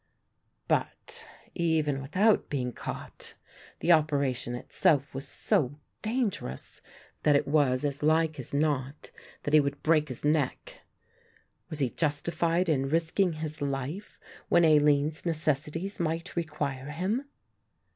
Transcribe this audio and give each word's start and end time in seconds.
But, 0.67 1.27
even 1.53 2.01
without 2.01 2.49
being 2.49 2.71
caught, 2.73 3.35
the 3.81 3.91
operation 3.91 4.55
itself 4.55 5.13
was 5.13 5.27
so 5.27 5.75
dangerous 6.01 6.81
that 7.21 7.35
it 7.35 7.47
was 7.47 7.85
as 7.85 8.01
like 8.01 8.39
as 8.39 8.51
not 8.51 9.11
that 9.43 9.53
he 9.53 9.59
would 9.59 9.83
break 9.83 10.07
his 10.07 10.25
neck. 10.25 10.81
Was 11.69 11.77
he 11.77 11.91
justified 11.91 12.67
in 12.67 12.89
risking 12.89 13.33
his 13.33 13.61
life 13.61 14.19
when 14.49 14.65
Aline's 14.65 15.23
necessities 15.23 15.99
might 15.99 16.35
require 16.35 16.89
him? 16.89 17.25